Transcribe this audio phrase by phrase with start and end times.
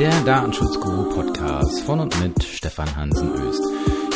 [0.00, 3.62] der Datenschutzguru Podcast von und mit Stefan Hansen Öst.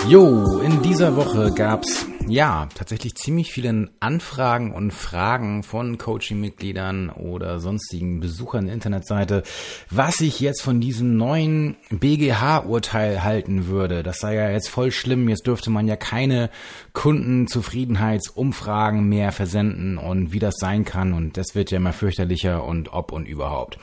[0.08, 7.60] Jo, in dieser Woche gab's ja tatsächlich ziemlich viele Anfragen und Fragen von Coaching-Mitgliedern oder
[7.60, 9.42] sonstigen Besuchern der Internetseite,
[9.90, 14.02] was ich jetzt von diesem neuen BGH-Urteil halten würde.
[14.02, 15.28] Das sei ja jetzt voll schlimm.
[15.28, 16.48] Jetzt dürfte man ja keine
[16.94, 21.12] Kundenzufriedenheitsumfragen mehr versenden und wie das sein kann.
[21.12, 23.78] Und das wird ja immer fürchterlicher und ob und überhaupt.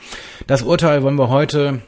[0.48, 1.80] Das Urteil wollen wir heute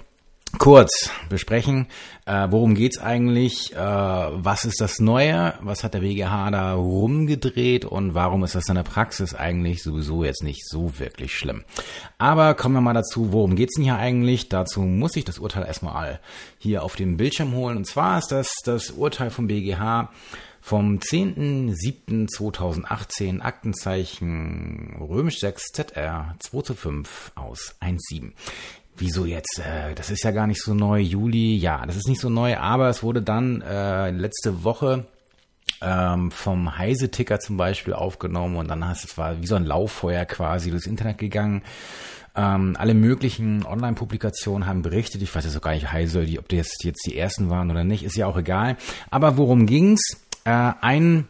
[0.58, 1.86] kurz besprechen.
[2.26, 3.74] Äh, worum geht's eigentlich?
[3.74, 5.54] Äh, was ist das Neue?
[5.60, 7.84] Was hat der BGH da rumgedreht?
[7.84, 11.64] Und warum ist das in der Praxis eigentlich sowieso jetzt nicht so wirklich schlimm?
[12.18, 14.48] Aber kommen wir mal dazu, worum geht's denn hier eigentlich?
[14.48, 16.20] Dazu muss ich das Urteil erstmal
[16.58, 17.76] hier auf den Bildschirm holen.
[17.76, 20.10] Und zwar ist das das Urteil vom BGH
[20.64, 28.32] vom 10.07.2018 Aktenzeichen römisch 6 ZR 2 zu 5 aus 1.7.
[28.96, 29.58] Wieso jetzt?
[29.58, 31.00] Äh, das ist ja gar nicht so neu.
[31.00, 35.06] Juli, ja, das ist nicht so neu, aber es wurde dann äh, letzte Woche
[35.80, 40.24] ähm, vom Heise-Ticker zum Beispiel aufgenommen und dann hast es war wie so ein Lauffeuer
[40.24, 41.62] quasi durchs Internet gegangen.
[42.36, 45.22] Ähm, alle möglichen Online-Publikationen haben berichtet.
[45.22, 47.84] Ich weiß jetzt auch gar nicht, Heise, die, ob das jetzt die ersten waren oder
[47.84, 48.76] nicht, ist ja auch egal.
[49.10, 50.20] Aber worum ging's?
[50.44, 51.28] Äh, ein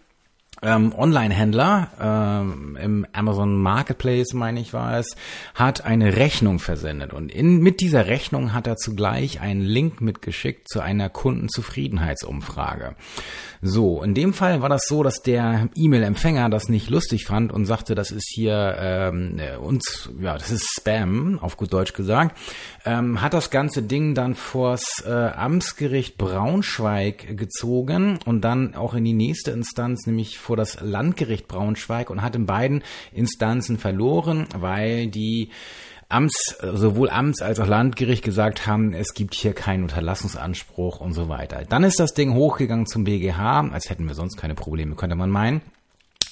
[0.65, 5.15] ähm, Online-Händler ähm, im Amazon Marketplace, meine ich war es,
[5.55, 10.69] hat eine Rechnung versendet und in, mit dieser Rechnung hat er zugleich einen Link mitgeschickt
[10.69, 12.97] zu einer Kundenzufriedenheitsumfrage.
[13.67, 17.65] So, in dem Fall war das so, dass der E-Mail-Empfänger das nicht lustig fand und
[17.65, 22.37] sagte, das ist hier ähm, äh, uns, ja, das ist Spam, auf gut Deutsch gesagt,
[22.84, 29.05] ähm, hat das ganze Ding dann vors äh, Amtsgericht Braunschweig gezogen und dann auch in
[29.05, 35.08] die nächste Instanz, nämlich vor das Landgericht Braunschweig und hat in beiden Instanzen verloren, weil
[35.08, 35.50] die
[36.08, 41.28] Amts, sowohl Amts als auch Landgericht gesagt haben, es gibt hier keinen Unterlassungsanspruch und so
[41.28, 41.64] weiter.
[41.69, 45.31] Dann ist das Ding hochgegangen zum BGH, als hätten wir sonst keine Probleme, könnte man
[45.31, 45.62] meinen.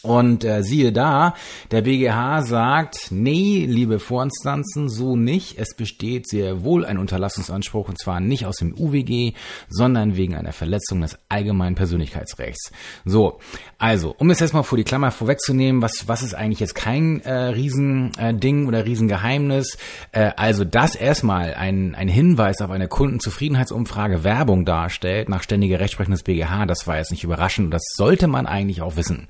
[0.03, 1.35] Und äh, siehe da,
[1.71, 5.59] der BGH sagt, nee, liebe Vorinstanzen, so nicht.
[5.59, 9.33] Es besteht sehr wohl ein Unterlassungsanspruch und zwar nicht aus dem UWG,
[9.69, 12.73] sondern wegen einer Verletzung des allgemeinen Persönlichkeitsrechts.
[13.05, 13.39] So,
[13.79, 17.21] also, um es jetzt mal vor die Klammer vorwegzunehmen, was, was ist eigentlich jetzt kein
[17.21, 19.79] äh, Riesending äh, oder Riesengeheimnis?
[20.11, 26.13] Äh, also, dass erstmal ein, ein Hinweis auf eine Kundenzufriedenheitsumfrage Werbung darstellt, nach ständiger Rechtsprechung
[26.13, 29.27] des BGH, das war jetzt nicht überraschend das sollte man eigentlich auch wissen.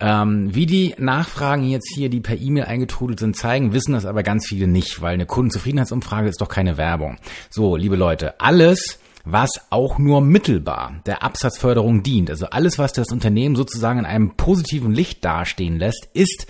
[0.00, 4.22] Ähm, wie die Nachfragen jetzt hier, die per E-Mail eingetrudelt sind, zeigen, wissen das aber
[4.22, 7.18] ganz viele nicht, weil eine Kundenzufriedenheitsumfrage ist doch keine Werbung.
[7.50, 9.00] So, liebe Leute, alles,
[9.32, 12.30] was auch nur mittelbar der Absatzförderung dient.
[12.30, 16.46] Also alles, was das Unternehmen sozusagen in einem positiven Licht dastehen lässt, ist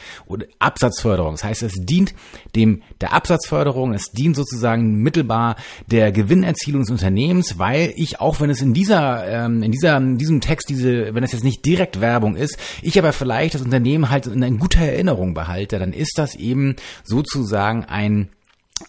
[0.59, 1.33] Absatzförderung.
[1.33, 2.15] Das heißt, es dient
[2.55, 5.56] dem der Absatzförderung, es dient sozusagen mittelbar
[5.87, 10.19] der Gewinnerzielung des Unternehmens, weil ich auch wenn es in dieser ähm, in dieser in
[10.19, 14.11] diesem Text diese wenn es jetzt nicht direkt Werbung ist, ich aber vielleicht das Unternehmen
[14.11, 18.28] halt in guter Erinnerung behalte, dann ist das eben sozusagen ein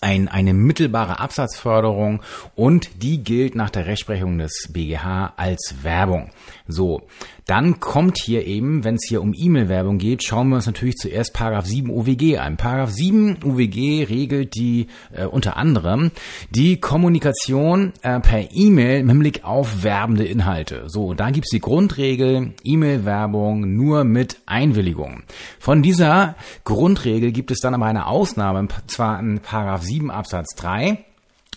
[0.02, 2.22] ein, eine mittelbare Absatzförderung
[2.56, 6.32] und die gilt nach der Rechtsprechung des BGH als Werbung.
[6.72, 7.02] So,
[7.48, 11.34] dann kommt hier eben, wenn es hier um E-Mail-Werbung geht, schauen wir uns natürlich zuerst
[11.34, 12.58] Paragraph 7 UWG an.
[12.58, 16.12] Paragraph 7 UWG regelt die äh, unter anderem
[16.52, 20.84] die Kommunikation äh, per E-Mail mit Blick auf werbende Inhalte.
[20.88, 25.24] So, da gibt's die Grundregel E-Mail-Werbung nur mit Einwilligung.
[25.60, 26.36] Von dieser
[26.66, 31.04] Grundregel gibt es dann aber eine Ausnahme, zwar in Paragraph 7 Absatz 3.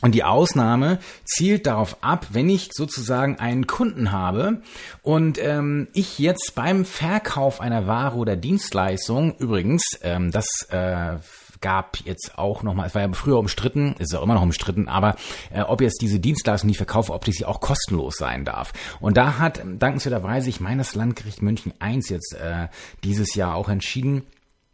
[0.02, 4.60] Und die Ausnahme zielt darauf ab, wenn ich sozusagen einen Kunden habe
[5.02, 11.18] und ähm, ich jetzt beim Verkauf einer Ware oder Dienstleistung, übrigens, ähm, das äh,
[11.62, 15.14] gab jetzt auch nochmal, es war ja früher umstritten, ist ja immer noch umstritten, aber
[15.50, 18.72] äh, ob jetzt diese Dienstleistung, die ich verkaufe, ob die sie auch kostenlos sein darf.
[19.00, 22.66] Und da hat dankenswerterweise, ich meine, das Landgericht München I jetzt äh,
[23.04, 24.26] dieses Jahr auch entschieden,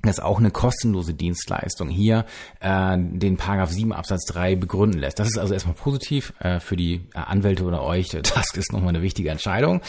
[0.02, 2.24] das auch eine kostenlose Dienstleistung hier
[2.60, 5.18] äh, den Paragraph 7 Absatz 3 begründen lässt.
[5.18, 8.08] Das ist also erstmal positiv äh, für die äh, Anwälte oder euch.
[8.38, 9.80] Das ist nochmal eine wichtige Entscheidung.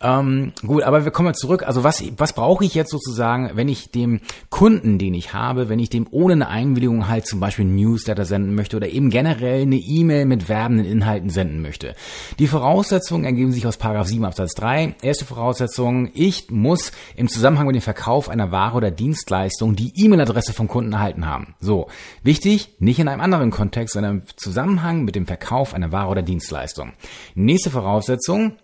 [0.00, 1.62] Ähm, gut, aber wir kommen mal zurück.
[1.62, 4.20] Also was, was brauche ich jetzt sozusagen, wenn ich dem
[4.50, 8.56] Kunden, den ich habe, wenn ich dem ohne eine Einwilligung halt zum Beispiel Newsletter senden
[8.56, 11.94] möchte oder eben generell eine E-Mail mit werbenden Inhalten senden möchte?
[12.40, 14.96] Die Voraussetzungen ergeben sich aus Paragraph 7 Absatz 3.
[15.02, 19.92] Erste Voraussetzung, ich muss im Zusammenhang mit dem Verkauf einer Ware oder Dienstleistung Dienstleistung die
[19.94, 21.54] E-Mail-Adresse vom Kunden erhalten haben.
[21.60, 21.88] So,
[22.22, 26.22] wichtig, nicht in einem anderen Kontext, sondern im Zusammenhang mit dem Verkauf einer Ware oder
[26.22, 26.92] Dienstleistung.
[27.34, 28.56] Nächste Voraussetzung,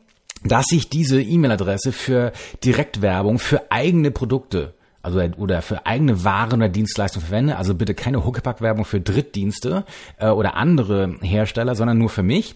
[0.44, 2.32] dass ich diese E-Mail-Adresse für
[2.64, 4.74] Direktwerbung für eigene Produkte
[5.08, 9.84] also oder für eigene Waren oder Dienstleistungen verwende, also bitte keine Huckepack-Werbung für Drittdienste
[10.18, 12.54] äh, oder andere Hersteller, sondern nur für mich.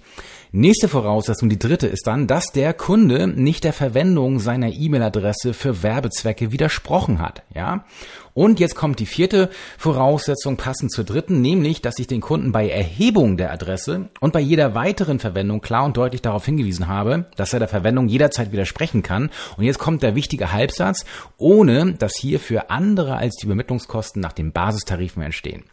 [0.55, 5.83] Nächste Voraussetzung, die dritte, ist dann, dass der Kunde nicht der Verwendung seiner E-Mail-Adresse für
[5.83, 7.43] Werbezwecke widersprochen hat.
[7.55, 7.87] Ja?
[8.35, 12.69] Und jetzt kommt die vierte Voraussetzung passend zur dritten, nämlich, dass ich den Kunden bei
[12.69, 17.53] Erhebung der Adresse und bei jeder weiteren Verwendung klar und deutlich darauf hingewiesen habe, dass
[17.53, 19.31] er der Verwendung jederzeit widersprechen kann.
[19.57, 21.05] Und jetzt kommt der wichtige Halbsatz,
[21.37, 25.65] ohne dass hier für andere als die Übermittlungskosten nach den Basistarifen entstehen.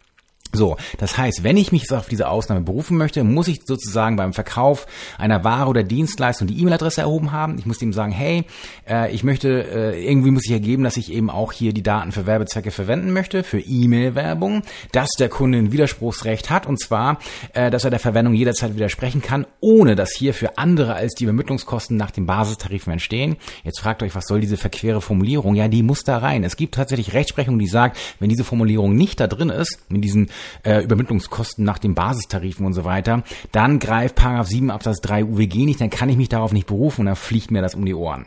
[0.52, 4.32] So, das heißt, wenn ich mich auf diese Ausnahme berufen möchte, muss ich sozusagen beim
[4.32, 4.86] Verkauf
[5.16, 7.56] einer Ware oder Dienstleistung die E-Mail-Adresse erhoben haben.
[7.58, 8.44] Ich muss ihm sagen, hey,
[8.88, 12.10] äh, ich möchte, äh, irgendwie muss ich ergeben, dass ich eben auch hier die Daten
[12.10, 17.20] für Werbezwecke verwenden möchte, für E-Mail-Werbung, dass der Kunde ein Widerspruchsrecht hat und zwar,
[17.52, 21.24] äh, dass er der Verwendung jederzeit widersprechen kann, ohne dass hier für andere als die
[21.24, 23.36] Übermittlungskosten nach den Basistarifen entstehen.
[23.62, 25.54] Jetzt fragt euch, was soll diese verquere Formulierung?
[25.54, 26.42] Ja, die muss da rein.
[26.42, 30.28] Es gibt tatsächlich Rechtsprechung, die sagt, wenn diese Formulierung nicht da drin ist, in diesen
[30.62, 33.22] äh, Übermittlungskosten nach den Basistarifen und so weiter,
[33.52, 37.02] dann greift Paragraph 7 Absatz 3 UWG nicht, dann kann ich mich darauf nicht berufen
[37.02, 38.26] und dann fliegt mir das um die Ohren.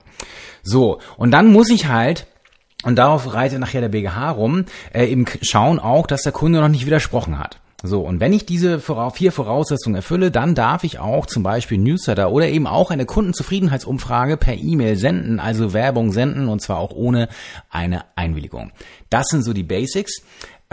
[0.61, 2.27] So, und dann muss ich halt
[2.83, 6.67] und darauf reitet nachher der BGH rum, äh, eben schauen auch, dass der Kunde noch
[6.67, 7.59] nicht widersprochen hat.
[7.85, 12.31] So, und wenn ich diese vier Voraussetzungen erfülle, dann darf ich auch zum Beispiel Newsletter
[12.31, 17.27] oder eben auch eine Kundenzufriedenheitsumfrage per E-Mail senden, also Werbung senden und zwar auch ohne
[17.69, 18.71] eine Einwilligung.
[19.09, 20.21] Das sind so die Basics.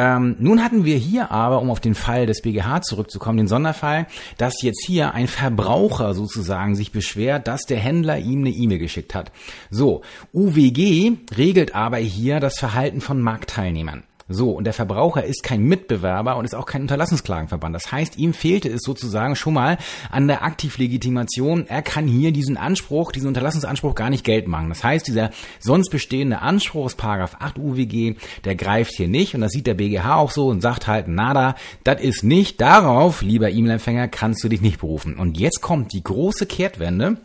[0.00, 4.06] Ähm, nun hatten wir hier aber, um auf den Fall des BGH zurückzukommen, den Sonderfall,
[4.38, 9.14] dass jetzt hier ein Verbraucher sozusagen sich beschwert, dass der Händler ihm eine E-Mail geschickt
[9.14, 9.30] hat.
[9.68, 10.00] So,
[10.32, 14.04] UWG regelt aber hier das Verhalten von Marktteilnehmern.
[14.32, 17.74] So, und der Verbraucher ist kein Mitbewerber und ist auch kein Unterlassungsklagenverband.
[17.74, 19.76] Das heißt, ihm fehlte es sozusagen schon mal
[20.08, 21.66] an der Aktivlegitimation.
[21.66, 24.68] Er kann hier diesen Anspruch, diesen Unterlassungsanspruch gar nicht geltend machen.
[24.68, 29.40] Das heißt, dieser sonst bestehende Anspruch aus Paragraph 8 UWG, der greift hier nicht und
[29.40, 33.50] das sieht der BGH auch so und sagt halt, nada, das ist nicht darauf, lieber
[33.50, 35.16] E-Mail-Empfänger, kannst du dich nicht berufen.
[35.16, 37.16] Und jetzt kommt die große Kehrtwende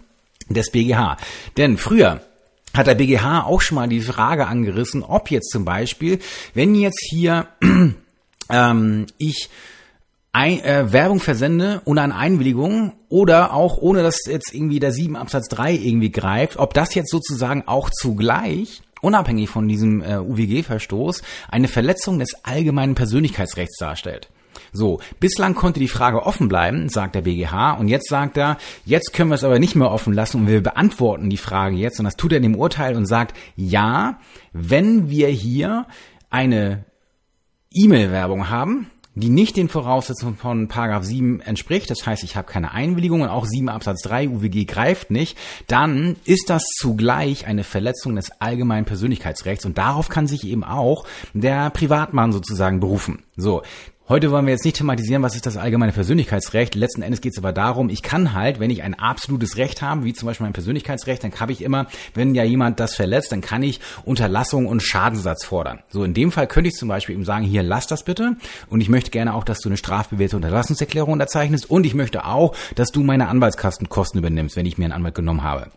[0.49, 1.17] des BGH.
[1.55, 2.21] Denn früher
[2.77, 6.19] hat der BGH auch schon mal die Frage angerissen, ob jetzt zum Beispiel,
[6.53, 7.47] wenn jetzt hier
[8.49, 9.49] ähm, ich
[10.35, 15.15] ein, äh, Werbung versende ohne eine Einwilligung oder auch ohne dass jetzt irgendwie der 7
[15.15, 21.21] Absatz 3 irgendwie greift, ob das jetzt sozusagen auch zugleich unabhängig von diesem äh, UWG-Verstoß
[21.49, 24.29] eine Verletzung des allgemeinen Persönlichkeitsrechts darstellt.
[24.75, 29.13] So, bislang konnte die Frage offen bleiben, sagt der BGH, und jetzt sagt er, jetzt
[29.13, 32.05] können wir es aber nicht mehr offen lassen und wir beantworten die Frage jetzt, und
[32.05, 34.19] das tut er in dem Urteil und sagt, ja,
[34.53, 35.87] wenn wir hier
[36.29, 36.85] eine
[37.73, 42.71] E-Mail-Werbung haben, die nicht den Voraussetzungen von Paragraph 7 entspricht, das heißt, ich habe keine
[42.73, 45.37] Einwilligung und auch 7 Absatz 3 UWG greift nicht,
[45.67, 49.65] dann ist das zugleich eine Verletzung des allgemeinen Persönlichkeitsrechts.
[49.65, 53.23] Und darauf kann sich eben auch der Privatmann sozusagen berufen.
[53.37, 53.61] So,
[54.07, 56.75] Heute wollen wir jetzt nicht thematisieren, was ist das allgemeine Persönlichkeitsrecht.
[56.75, 60.03] Letzten Endes geht es aber darum, ich kann halt, wenn ich ein absolutes Recht habe,
[60.03, 63.41] wie zum Beispiel mein Persönlichkeitsrecht, dann habe ich immer, wenn ja jemand das verletzt, dann
[63.41, 65.79] kann ich Unterlassung und Schadensersatz fordern.
[65.89, 68.37] So in dem Fall könnte ich zum Beispiel ihm sagen, hier lass das bitte
[68.69, 72.55] und ich möchte gerne auch, dass du eine strafbewährte Unterlassungserklärung unterzeichnest und ich möchte auch,
[72.75, 75.71] dass du meine Anwaltskastenkosten übernimmst, wenn ich mir einen Anwalt genommen habe.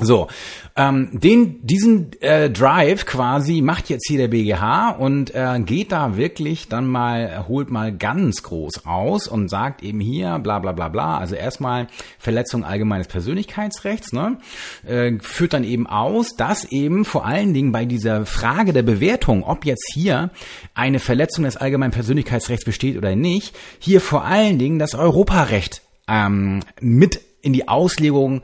[0.00, 0.28] So,
[0.74, 6.16] ähm, den, diesen äh, Drive quasi macht jetzt hier der BGH und äh, geht da
[6.16, 10.88] wirklich dann mal, holt mal ganz groß aus und sagt eben hier bla bla bla
[10.88, 11.88] bla, also erstmal
[12.18, 14.38] Verletzung allgemeines Persönlichkeitsrechts, ne,
[14.86, 19.44] äh, führt dann eben aus, dass eben vor allen Dingen bei dieser Frage der Bewertung,
[19.44, 20.30] ob jetzt hier
[20.74, 26.60] eine Verletzung des allgemeinen Persönlichkeitsrechts besteht oder nicht, hier vor allen Dingen das Europarecht ähm,
[26.80, 28.42] mit in die Auslegung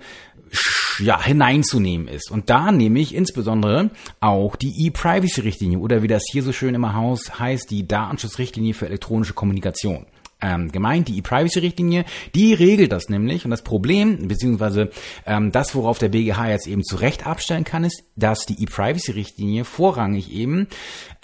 [0.98, 2.30] ja, hineinzunehmen ist.
[2.30, 3.90] Und da nehme ich insbesondere
[4.20, 8.86] auch die E-Privacy-Richtlinie oder wie das hier so schön im Haus heißt, die Datenschutzrichtlinie für
[8.86, 10.06] elektronische Kommunikation.
[10.40, 12.04] Ähm, gemeint, die E-Privacy-Richtlinie,
[12.36, 13.44] die regelt das nämlich.
[13.44, 14.90] Und das Problem, beziehungsweise
[15.26, 19.64] ähm, das, worauf der BGH jetzt eben zu Recht abstellen kann, ist, dass die E-Privacy-Richtlinie
[19.64, 20.68] vorrangig eben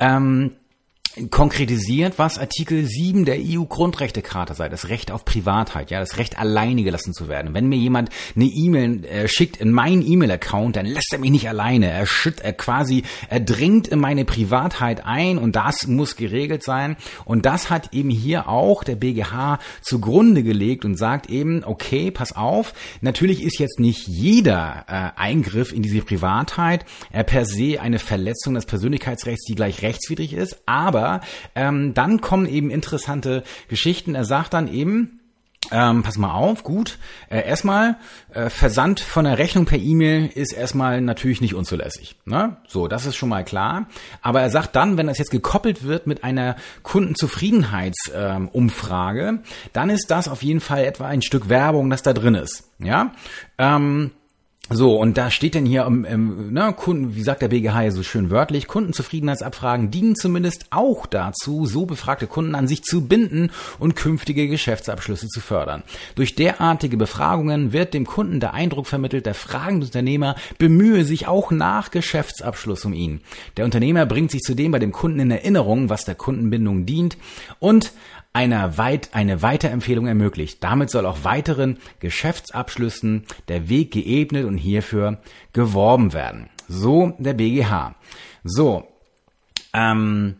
[0.00, 0.56] ähm,
[1.30, 6.82] konkretisiert, was Artikel 7 der EU-Grundrechtecharta sei, das Recht auf Privatheit, ja, das Recht alleine
[6.82, 7.54] gelassen zu werden.
[7.54, 11.48] Wenn mir jemand eine E-Mail äh, schickt in meinen E-Mail-Account, dann lässt er mich nicht
[11.48, 11.90] alleine.
[11.90, 16.96] Er schütt, er quasi, er dringt in meine Privatheit ein und das muss geregelt sein.
[17.24, 22.34] Und das hat eben hier auch der BGH zugrunde gelegt und sagt eben, okay, pass
[22.34, 28.00] auf, natürlich ist jetzt nicht jeder äh, Eingriff in diese Privatheit äh, per se eine
[28.00, 31.03] Verletzung des Persönlichkeitsrechts, die gleich rechtswidrig ist, aber
[31.54, 34.14] ähm, dann kommen eben interessante Geschichten.
[34.14, 35.20] Er sagt dann eben,
[35.70, 36.98] ähm, pass mal auf, gut.
[37.30, 37.96] Äh, erstmal,
[38.32, 42.16] äh, Versand von der Rechnung per E-Mail ist erstmal natürlich nicht unzulässig.
[42.26, 42.58] Ne?
[42.66, 43.86] So, das ist schon mal klar.
[44.20, 49.40] Aber er sagt dann, wenn das jetzt gekoppelt wird mit einer Kundenzufriedenheitsumfrage, ähm,
[49.72, 52.64] dann ist das auf jeden Fall etwa ein Stück Werbung, das da drin ist.
[52.78, 53.12] Ja.
[53.58, 54.10] Ähm,
[54.70, 58.02] so, und da steht denn hier, um, um, ne, Kunden, wie sagt der BGH so
[58.02, 63.94] schön wörtlich, Kundenzufriedenheitsabfragen dienen zumindest auch dazu, so befragte Kunden an sich zu binden und
[63.94, 65.82] künftige Geschäftsabschlüsse zu fördern.
[66.14, 71.50] Durch derartige Befragungen wird dem Kunden der Eindruck vermittelt, der fragende Unternehmer bemühe sich auch
[71.50, 73.20] nach Geschäftsabschluss um ihn.
[73.58, 77.18] Der Unternehmer bringt sich zudem bei dem Kunden in Erinnerung, was der Kundenbindung dient
[77.58, 77.92] und
[78.34, 80.62] einer weit, eine Weiterempfehlung ermöglicht.
[80.62, 85.18] Damit soll auch weiteren Geschäftsabschlüssen der Weg geebnet und hierfür
[85.54, 86.50] geworben werden.
[86.68, 87.94] So der BGH.
[88.42, 88.86] So,
[89.72, 90.36] ähm,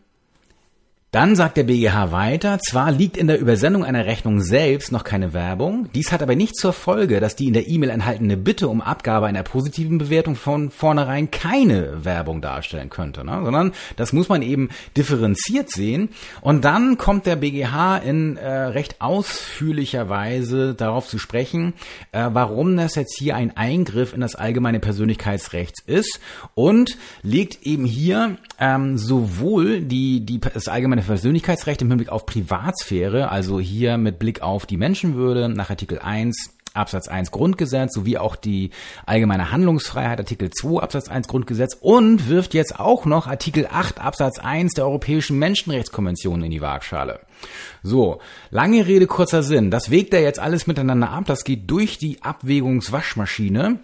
[1.15, 5.31] dann sagt der BGH weiter, zwar liegt in der Übersendung einer Rechnung selbst noch keine
[5.31, 8.81] Werbung, dies hat aber nicht zur Folge, dass die in der E-Mail enthaltene Bitte um
[8.81, 13.39] Abgabe einer positiven Bewertung von vornherein keine Werbung darstellen könnte, ne?
[13.41, 14.67] sondern das muss man eben
[14.97, 16.09] differenziert sehen.
[16.41, 21.75] Und dann kommt der BGH in äh, recht ausführlicher Weise darauf zu sprechen,
[22.11, 26.19] äh, warum das jetzt hier ein Eingriff in das allgemeine Persönlichkeitsrecht ist
[26.55, 33.29] und legt eben hier ähm, sowohl die, die, das allgemeine Persönlichkeitsrecht im Hinblick auf Privatsphäre,
[33.29, 38.35] also hier mit Blick auf die Menschenwürde nach Artikel 1 Absatz 1 Grundgesetz sowie auch
[38.35, 38.71] die
[39.05, 44.39] allgemeine Handlungsfreiheit Artikel 2 Absatz 1 Grundgesetz und wirft jetzt auch noch Artikel 8 Absatz
[44.39, 47.21] 1 der Europäischen Menschenrechtskonvention in die Waagschale.
[47.81, 48.19] So,
[48.49, 49.71] lange Rede, kurzer Sinn.
[49.71, 51.25] Das wägt er jetzt alles miteinander ab.
[51.27, 53.79] Das geht durch die Abwägungswaschmaschine.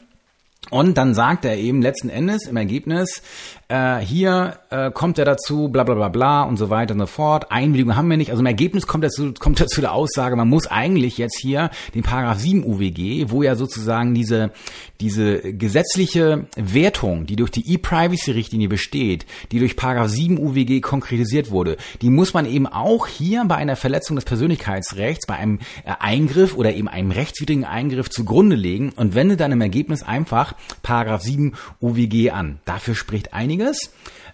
[0.69, 3.23] Und dann sagt er eben letzten Endes im Ergebnis,
[3.71, 7.05] äh, hier äh, kommt er dazu, bla bla bla bla und so weiter und so
[7.05, 7.51] fort.
[7.51, 8.29] Einwilligung haben wir nicht.
[8.29, 11.39] Also im Ergebnis kommt er zu, kommt er zu der Aussage, man muss eigentlich jetzt
[11.39, 14.51] hier den Paragraph 7 UWG, wo ja sozusagen diese,
[14.99, 21.77] diese gesetzliche Wertung, die durch die E-Privacy-Richtlinie besteht, die durch Paragraph 7 UWG konkretisiert wurde,
[22.01, 26.57] die muss man eben auch hier bei einer Verletzung des Persönlichkeitsrechts, bei einem äh, Eingriff
[26.57, 31.53] oder eben einem rechtswidrigen Eingriff zugrunde legen und wendet dann im Ergebnis einfach Paragraph 7
[31.79, 32.59] UWG an.
[32.65, 33.60] Dafür spricht einiges.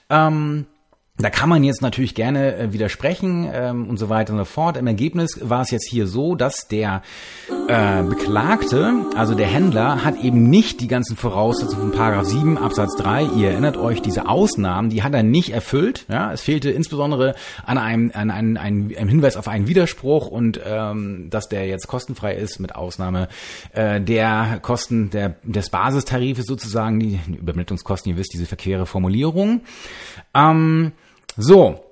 [0.09, 0.65] Ähm,
[1.19, 4.77] da kann man jetzt natürlich gerne äh, widersprechen ähm, und so weiter und so fort.
[4.77, 7.01] Im Ergebnis war es jetzt hier so, dass der
[7.67, 12.95] äh, Beklagte, also der Händler, hat eben nicht die ganzen Voraussetzungen von Paragraph 7 Absatz
[12.97, 13.23] 3.
[13.35, 16.05] Ihr erinnert euch, diese Ausnahmen, die hat er nicht erfüllt.
[16.07, 17.33] Ja, es fehlte insbesondere
[17.65, 21.87] an einem, an einem, einem, einem Hinweis auf einen Widerspruch und ähm, dass der jetzt
[21.87, 23.27] kostenfrei ist, mit Ausnahme
[23.73, 29.61] äh, der Kosten der, des Basistarifes sozusagen, die Übermittlungskosten, ihr wisst, diese verquere Formulierung.
[30.35, 30.91] Ähm,
[31.39, 31.86] so,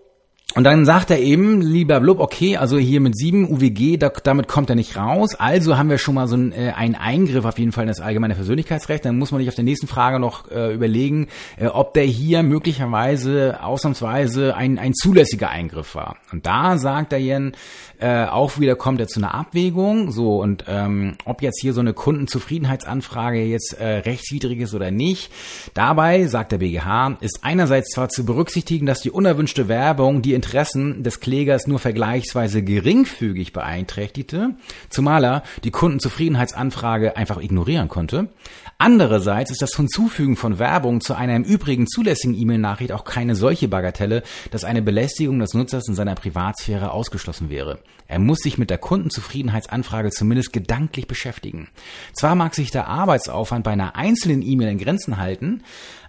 [0.56, 4.48] und dann sagt er eben, lieber Blub, okay, also hier mit 7 UWG, da, damit
[4.48, 5.36] kommt er nicht raus.
[5.36, 8.00] Also haben wir schon mal so einen, äh, einen Eingriff auf jeden Fall in das
[8.00, 9.04] allgemeine Persönlichkeitsrecht.
[9.04, 12.42] Dann muss man sich auf der nächsten Frage noch äh, überlegen, äh, ob der hier
[12.42, 16.16] möglicherweise ausnahmsweise ein, ein zulässiger Eingriff war.
[16.32, 17.52] Und da sagt er Jen,
[18.00, 20.12] äh, auch wieder kommt er zu einer Abwägung.
[20.12, 25.32] So, und ähm, ob jetzt hier so eine Kundenzufriedenheitsanfrage jetzt äh, rechtswidrig ist oder nicht.
[25.74, 31.02] Dabei, sagt der BGH, ist einerseits zwar zu berücksichtigen, dass die unerwünschte Werbung die Interessen
[31.02, 34.54] des Klägers nur vergleichsweise geringfügig beeinträchtigte,
[34.90, 38.30] zumal er die Kundenzufriedenheitsanfrage einfach ignorieren konnte.
[38.78, 43.68] Andererseits ist das Hinzufügen von Werbung zu einer im Übrigen zulässigen E-Mail-Nachricht auch keine solche
[43.68, 44.22] Bagatelle,
[44.52, 47.80] dass eine Belästigung des Nutzers in seiner Privatsphäre ausgeschlossen wäre.
[48.08, 51.70] Er muss sich mit der Kundenzufriedenheitsanfrage zumindest gedanklich beschäftigen.
[52.14, 55.64] Zwar mag sich der Arbeitsaufwand bei einer einzelnen E-Mail in Grenzen halten,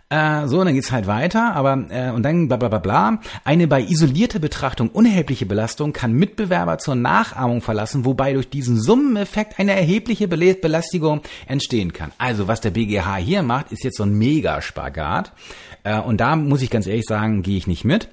[0.08, 3.18] äh, so, und dann geht's halt weiter, aber äh, und dann bla bla bla bla.
[3.44, 9.58] Eine bei isolierter Betrachtung unerhebliche Belastung kann Mitbewerber zur Nachahmung verlassen, wobei durch diesen Summeneffekt
[9.58, 12.12] eine erhebliche Belästigung entstehen kann.
[12.18, 15.32] Also was der BGH hier macht, ist jetzt so ein Megaspagat.
[15.82, 18.08] Äh, und da muss ich ganz ehrlich sagen, gehe ich nicht mit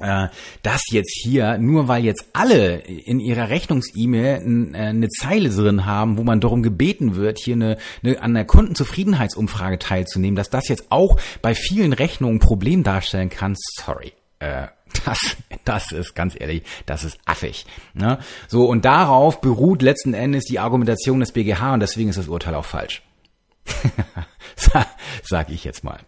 [0.00, 0.28] äh,
[0.62, 6.18] das jetzt hier, nur weil jetzt alle in ihrer Rechnungs-E-Mail äh, eine Zeile drin haben,
[6.18, 10.90] wo man darum gebeten wird, hier eine, eine an der Kundenzufriedenheitsumfrage teilzunehmen, dass das jetzt
[10.90, 14.12] auch bei vielen Rechnungen ein Problem darstellen kann, sorry.
[14.38, 14.68] Äh,
[15.04, 17.66] das, das ist ganz ehrlich, das ist affig.
[17.94, 18.18] Ne?
[18.48, 22.54] So, und darauf beruht letzten Endes die Argumentation des BGH und deswegen ist das Urteil
[22.54, 23.02] auch falsch.
[25.22, 26.00] sag ich jetzt mal.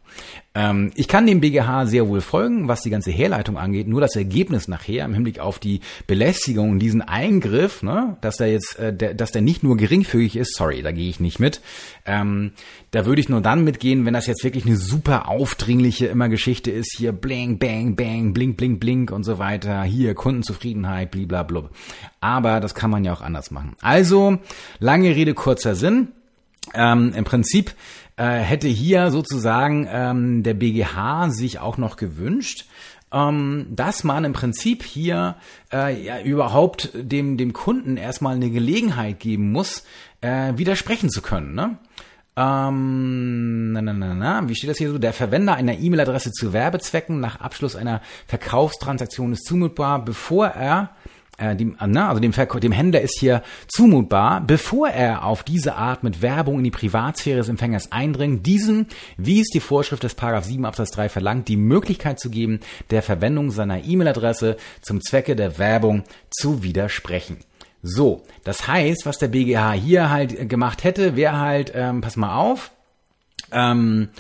[0.55, 3.89] Ähm, ich kann dem BGH sehr wohl folgen, was die ganze Herleitung angeht.
[3.89, 8.53] Nur das Ergebnis nachher im Hinblick auf die Belästigung und diesen Eingriff, ne, dass der
[8.53, 11.63] jetzt, äh, der, dass der nicht nur geringfügig ist, sorry, da gehe ich nicht mit.
[12.05, 12.53] Ähm,
[12.91, 16.71] da würde ich nur dann mitgehen, wenn das jetzt wirklich eine super aufdringliche immer Geschichte
[16.71, 16.95] ist.
[16.99, 19.83] Hier bling, bang, bang, blink, blink, blink und so weiter.
[19.85, 21.71] Hier Kundenzufriedenheit, bliblablub.
[22.21, 23.75] Aber das kann man ja auch anders machen.
[23.81, 24.39] Also,
[24.79, 26.09] lange Rede, kurzer Sinn.
[26.75, 27.75] Ähm, Im Prinzip
[28.23, 32.67] äh, hätte hier sozusagen ähm, der BGH sich auch noch gewünscht,
[33.13, 35.35] ähm, dass man im Prinzip hier
[35.73, 39.85] äh, ja, überhaupt dem, dem Kunden erstmal eine Gelegenheit geben muss,
[40.21, 41.57] äh, widersprechen zu können.
[41.57, 41.79] Ne?
[42.37, 44.99] Ähm, na, na, na, na, wie steht das hier so?
[44.99, 50.91] Der Verwender einer E-Mail-Adresse zu Werbezwecken nach Abschluss einer Verkaufstransaktion ist zumutbar, bevor er
[51.43, 56.05] äh, dem, na, also dem, dem Händler ist hier zumutbar, bevor er auf diese Art
[56.05, 60.45] mit Werbung in die Privatsphäre des Empfängers eindringt, diesen, wie es die Vorschrift des Paragraph
[60.45, 65.59] 7 Absatz 3 verlangt, die Möglichkeit zu geben, der Verwendung seiner E-Mail-Adresse zum Zwecke der
[65.59, 67.39] Werbung zu widersprechen.
[67.83, 72.37] So, das heißt, was der BGH hier halt gemacht hätte, wäre halt, ähm, pass mal
[72.37, 72.71] auf,
[73.51, 74.11] ähm,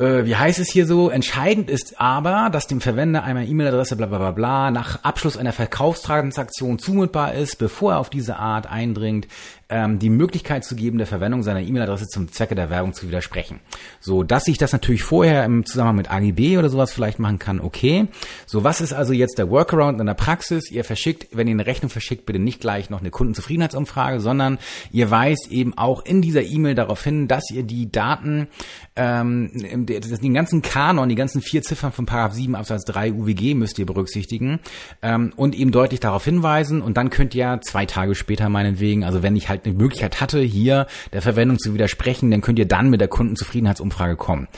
[0.00, 1.10] äh, wie heißt es hier so?
[1.10, 5.52] Entscheidend ist aber, dass dem Verwender einmal E-Mail-Adresse bla bla bla bla nach Abschluss einer
[5.52, 9.28] Verkaufstransaktion zumutbar ist, bevor er auf diese Art eindringt,
[9.70, 13.60] ähm, die Möglichkeit zu geben, der Verwendung seiner E-Mail-Adresse zum Zwecke der Werbung zu widersprechen.
[14.00, 17.60] So, dass ich das natürlich vorher im Zusammenhang mit AGB oder sowas vielleicht machen kann,
[17.60, 18.08] okay.
[18.46, 20.70] So, was ist also jetzt der Workaround in der Praxis?
[20.70, 24.58] Ihr verschickt, wenn ihr eine Rechnung verschickt, bitte nicht gleich noch eine Kundenzufriedenheitsumfrage, sondern
[24.90, 28.48] ihr weist eben auch in dieser E-Mail darauf hin, dass ihr die Daten,
[28.96, 33.78] ähm, den ganzen Kanon, die ganzen vier Ziffern von Paragraph 7 Absatz 3 UWG müsst
[33.78, 34.58] ihr berücksichtigen
[35.02, 39.22] ähm, und eben deutlich darauf hinweisen und dann könnt ihr zwei Tage später meinetwegen, also
[39.22, 42.68] wenn ich halt halt eine Möglichkeit hatte, hier der Verwendung zu widersprechen, dann könnt ihr
[42.68, 44.48] dann mit der Kundenzufriedenheitsumfrage kommen.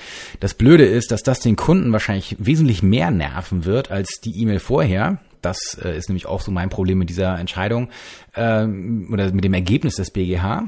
[0.41, 4.59] Das Blöde ist, dass das den Kunden wahrscheinlich wesentlich mehr nerven wird als die E-Mail
[4.59, 5.19] vorher.
[5.41, 7.89] Das äh, ist nämlich auch so mein Problem mit dieser Entscheidung
[8.37, 10.65] ähm, oder mit dem Ergebnis des BGH.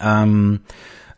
[0.00, 0.60] Ähm,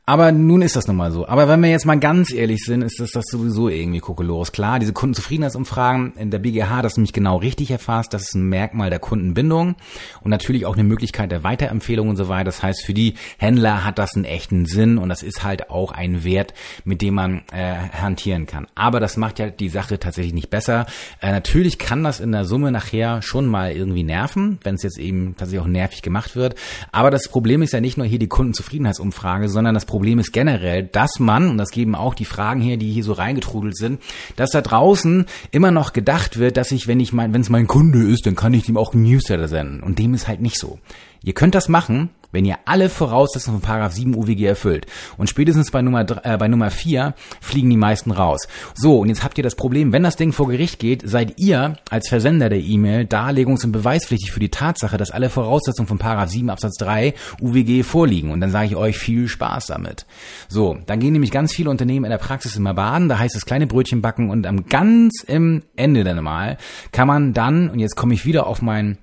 [0.07, 1.27] aber nun ist das nun mal so.
[1.27, 4.53] Aber wenn wir jetzt mal ganz ehrlich sind, ist das, das sowieso irgendwie kokolores.
[4.53, 8.91] Klar, diese Kundenzufriedenheitsumfragen in der BGH, das nämlich genau richtig erfasst, das ist ein Merkmal
[8.91, 9.77] der Kundenbindung
[10.23, 12.45] und natürlich auch eine Möglichkeit der Weiterempfehlung und so weiter.
[12.45, 15.93] Das heißt, für die Händler hat das einen echten Sinn und das ist halt auch
[15.93, 16.53] ein Wert,
[16.85, 18.67] mit dem man äh, hantieren kann.
[18.75, 20.85] Aber das macht ja die Sache tatsächlich nicht besser.
[21.23, 24.99] Äh, natürlich kann das in der Summe nachher schon mal irgendwie nerven, wenn es jetzt
[24.99, 26.57] eben tatsächlich auch nervig gemacht wird.
[26.93, 30.83] Aber das Problem ist ja nicht nur hier die Kundenzufriedenheitsumfrage, sondern das Problem ist generell,
[30.83, 34.03] dass man, und das geben auch die Fragen hier, die hier so reingetrudelt sind,
[34.35, 37.69] dass da draußen immer noch gedacht wird, dass ich, wenn ich mein, wenn es mein
[37.69, 39.85] Kunde ist, dann kann ich ihm auch einen Newsletter senden.
[39.85, 40.81] Und dem ist halt nicht so.
[41.23, 44.87] Ihr könnt das machen, wenn ihr alle Voraussetzungen von Paragraph 7 UWG erfüllt.
[45.17, 48.49] Und spätestens bei Nummer, äh, bei Nummer 4 fliegen die meisten raus.
[48.75, 51.77] So, und jetzt habt ihr das Problem, wenn das Ding vor Gericht geht, seid ihr
[51.89, 56.31] als Versender der E-Mail darlegungs- und beweispflichtig für die Tatsache, dass alle Voraussetzungen von Paragraph
[56.31, 58.33] 7 Absatz 3 UWG vorliegen.
[58.33, 60.05] Und dann sage ich euch viel Spaß damit.
[60.49, 63.47] So, dann gehen nämlich ganz viele Unternehmen in der Praxis immer baden, da heißt es
[63.47, 66.59] kleine Brötchen backen und am ganz im Ende dann mal
[66.93, 68.99] kann man dann, und jetzt komme ich wieder auf mein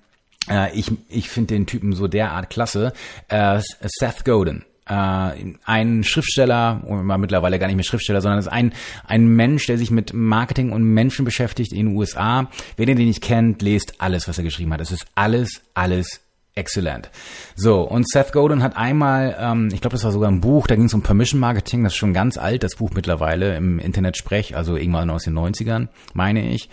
[0.49, 2.93] äh, ich ich finde den Typen so derart klasse.
[3.27, 8.73] Äh, Seth Godin äh, ein Schriftsteller, oder mittlerweile gar nicht mehr Schriftsteller, sondern ist ein,
[9.05, 12.49] ein Mensch, der sich mit Marketing und Menschen beschäftigt in den USA.
[12.77, 14.81] Ihr den nicht kennt, lest alles, was er geschrieben hat.
[14.81, 16.21] Es ist alles, alles
[16.55, 17.09] exzellent.
[17.55, 20.75] So, und Seth Godin hat einmal, ähm, ich glaube, das war sogar ein Buch, da
[20.75, 24.17] ging es um Permission Marketing, das ist schon ganz alt, das Buch mittlerweile im Internet
[24.17, 26.69] sprech, also irgendwann aus den 90ern, meine ich.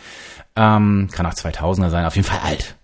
[0.56, 2.77] Ähm, kann auch 2000er sein, auf jeden Fall alt.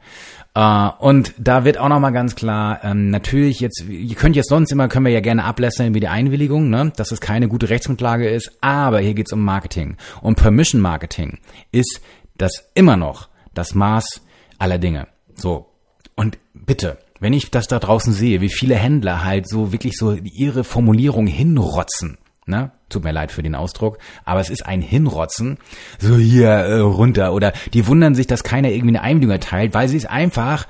[0.56, 4.70] Uh, und da wird auch nochmal ganz klar, ähm, natürlich jetzt, ihr könnt jetzt sonst
[4.70, 8.28] immer, können wir ja gerne ablässern wie die Einwilligung, ne, dass es keine gute Rechtsgrundlage
[8.28, 9.96] ist, aber hier geht's um Marketing.
[10.20, 11.38] Und Permission Marketing
[11.72, 12.00] ist
[12.38, 14.20] das immer noch das Maß
[14.58, 15.08] aller Dinge.
[15.34, 15.70] So.
[16.14, 20.12] Und bitte, wenn ich das da draußen sehe, wie viele Händler halt so wirklich so
[20.12, 22.72] ihre Formulierung hinrotzen, Ne?
[22.88, 25.58] Tut mir leid für den Ausdruck, aber es ist ein Hinrotzen.
[25.98, 27.32] So hier äh, runter.
[27.32, 30.66] Oder die wundern sich, dass keiner irgendwie eine Einwilligung erteilt, weil sie es einfach,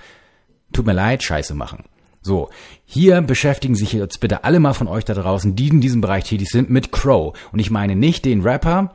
[0.73, 1.85] tut mir leid, scheiße machen.
[2.23, 2.49] So,
[2.87, 6.25] hier beschäftigen sich jetzt bitte alle mal von euch da draußen, die in diesem Bereich
[6.25, 7.37] tätig sind, mit Crow.
[7.53, 8.95] Und ich meine nicht den Rapper,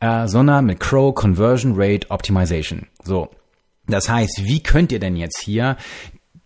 [0.00, 2.86] äh, sondern mit Crow Conversion Rate Optimization.
[3.04, 3.28] So,
[3.86, 5.76] das heißt, wie könnt ihr denn jetzt hier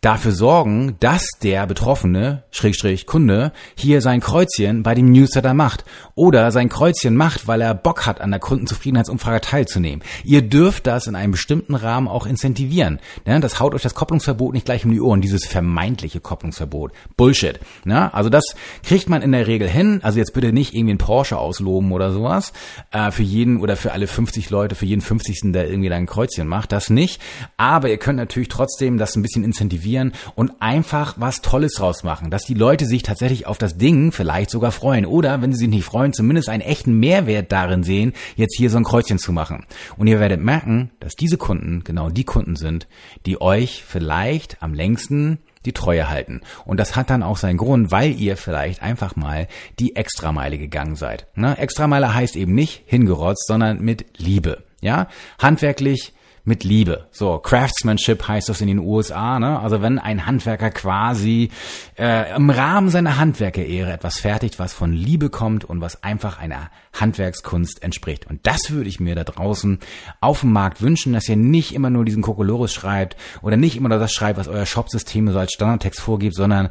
[0.05, 6.53] dafür sorgen, dass der Betroffene, Schrägstrich Kunde, hier sein Kreuzchen bei dem Newsletter macht oder
[6.53, 10.05] sein Kreuzchen macht, weil er Bock hat, an der Kundenzufriedenheitsumfrage teilzunehmen.
[10.23, 13.01] Ihr dürft das in einem bestimmten Rahmen auch incentivieren.
[13.25, 13.41] Ne?
[13.41, 16.93] Das haut euch das Kopplungsverbot nicht gleich um die Ohren, dieses vermeintliche Kopplungsverbot.
[17.17, 17.59] Bullshit.
[17.85, 18.13] Ne?
[18.13, 18.45] Also das
[18.83, 20.01] kriegt man in der Regel hin.
[20.03, 22.53] Also jetzt bitte nicht irgendwie einen Porsche ausloben oder sowas
[22.91, 25.53] äh, für jeden oder für alle 50 Leute, für jeden 50.
[25.53, 26.73] der irgendwie da ein Kreuzchen macht.
[26.73, 27.23] Das nicht.
[27.57, 29.94] Aber ihr könnt natürlich trotzdem das ein bisschen incentivieren
[30.35, 34.51] und einfach was Tolles draus machen, dass die Leute sich tatsächlich auf das Ding vielleicht
[34.51, 38.57] sogar freuen oder wenn sie sich nicht freuen, zumindest einen echten Mehrwert darin sehen, jetzt
[38.57, 39.67] hier so ein Kreuzchen zu machen.
[39.97, 42.87] Und ihr werdet merken, dass diese Kunden genau die Kunden sind,
[43.27, 46.41] die euch vielleicht am längsten die Treue halten.
[46.65, 50.97] Und das hat dann auch seinen Grund, weil ihr vielleicht einfach mal die Extrameile gegangen
[50.97, 51.27] seid.
[51.35, 51.57] Ne?
[51.59, 54.65] Extrameile heißt eben nicht hingerotzt, sondern mit Liebe.
[54.81, 56.13] Ja, handwerklich
[56.45, 57.09] mit Liebe.
[57.11, 59.59] So, Craftsmanship heißt das in den USA, ne?
[59.59, 61.51] Also wenn ein Handwerker quasi
[61.99, 66.71] äh, im Rahmen seiner Handwerkerehre etwas fertigt, was von Liebe kommt und was einfach einer
[66.93, 68.27] Handwerkskunst entspricht.
[68.27, 69.79] Und das würde ich mir da draußen
[70.21, 73.89] auf dem Markt wünschen, dass ihr nicht immer nur diesen Kokolores schreibt oder nicht immer
[73.89, 76.69] nur das schreibt, was euer Shopsystem so als Standardtext vorgibt, sondern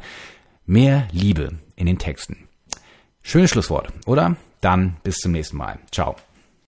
[0.66, 2.48] mehr Liebe in den Texten.
[3.22, 4.36] Schönes Schlusswort, oder?
[4.60, 5.78] Dann bis zum nächsten Mal.
[5.90, 6.16] Ciao.